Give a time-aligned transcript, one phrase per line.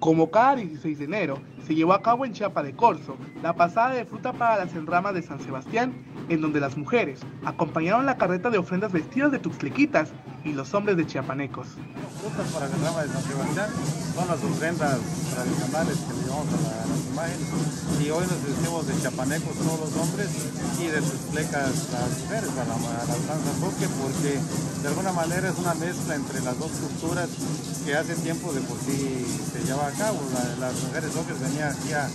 [0.00, 1.38] Como 16 de enero,
[1.70, 5.14] se llevó a cabo en Chiapa de Corzo la pasada de fruta para las enramas
[5.14, 5.94] de San Sebastián,
[6.28, 10.10] en donde las mujeres acompañaron la carreta de ofrendas vestidas de tuxtlequitas
[10.44, 11.68] y los hombres de chiapanecos.
[12.20, 13.70] Frutas para la enrama de San Sebastián
[14.16, 14.98] son las ofrendas
[15.32, 19.96] tradicionales que le llevamos a, las imágenes y hoy nos vestimos de chiapanecos todos los
[19.96, 20.28] hombres
[20.80, 24.40] y de tuxtlecas las mujeres la, las danzas porque
[24.82, 27.28] de alguna manera es una mezcla entre las dos culturas
[27.84, 30.18] que hace tiempo de por sí se lleva a cabo.
[30.58, 32.08] las mujeres ocres venían aquí a,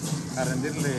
[0.44, 0.92] rendirle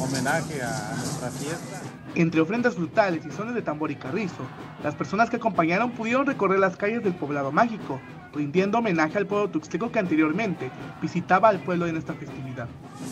[0.00, 1.82] homenaje a, nuestra fiesta.
[2.14, 4.46] Entre ofrendas frutales y sones de tambor y carrizo,
[4.82, 8.00] las personas que acompañaron pudieron recorrer las calles del poblado mágico,
[8.32, 10.70] rindiendo homenaje al pueblo tuxteco que anteriormente
[11.02, 12.68] visitaba al pueblo en esta festividad.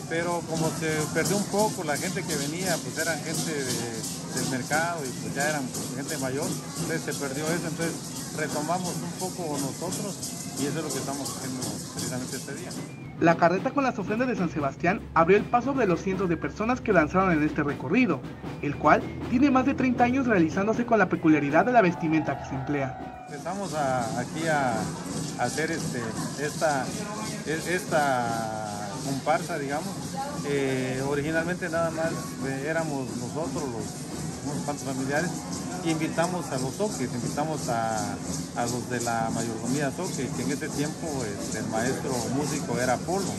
[0.09, 5.03] Pero como se perdió un poco, la gente que venía pues eran gente del mercado
[5.05, 6.47] y pues ya eran pues, gente mayor,
[6.79, 10.17] entonces se perdió eso, entonces retomamos un poco nosotros
[10.59, 11.61] y eso es lo que estamos haciendo
[11.93, 12.69] precisamente este día.
[13.19, 16.35] La carreta con las ofrendas de San Sebastián abrió el paso de los cientos de
[16.35, 18.19] personas que danzaron en este recorrido,
[18.61, 22.49] el cual tiene más de 30 años realizándose con la peculiaridad de la vestimenta que
[22.49, 23.25] se emplea.
[23.29, 24.73] Empezamos aquí a,
[25.39, 26.01] hacer este,
[26.41, 26.85] esta,
[27.45, 29.93] esta comparsa, digamos.
[30.47, 32.11] Eh, originalmente nada más
[32.45, 35.31] eh, éramos nosotros los unos cuantos familiares
[35.91, 38.15] invitamos a los toques, invitamos a,
[38.63, 43.31] los de la mayordomía toque, que en ese tiempo este, el maestro músico era Polo.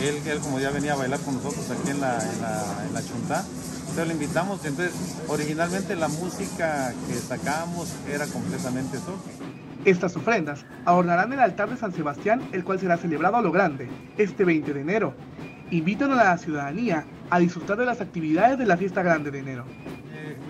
[0.00, 3.44] Él, él, como ya venía a bailar con nosotros aquí en la, en Chuntá,
[3.80, 4.94] entonces lo invitamos, entonces
[5.28, 9.30] originalmente la música que sacábamos era completamente toque.
[9.84, 13.88] Estas ofrendas adornarán el altar de San Sebastián, el cual será celebrado a lo grande
[14.18, 15.14] este 20 de enero.
[15.70, 19.64] Invitan a la ciudadanía a disfrutar de las actividades de la fiesta grande de enero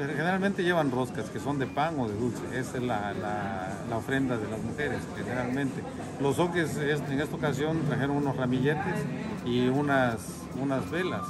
[0.07, 2.43] generalmente llevan roscas que son de pan o de dulce.
[2.55, 5.83] Esa es la, la, ofrenda de las mujeres, generalmente.
[6.21, 8.95] Los oques en esta ocasión trajeron unos ramilletes
[9.45, 10.19] y unas,
[10.61, 11.23] unas velas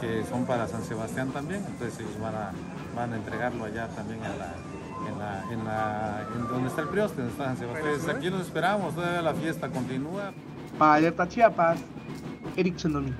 [0.00, 1.64] que son para San Sebastián también.
[1.66, 2.50] Entonces ellos van a,
[2.96, 4.54] van a entregarlo allá también en la,
[5.08, 7.94] en, la, en, la, en donde está el prioste, donde está San Sebastián.
[8.02, 10.32] Pues aquí nos esperamos, todavía la fiesta continúa.
[10.78, 11.78] Para Alerta Chiapas,
[12.56, 13.12] Eric Chendomi.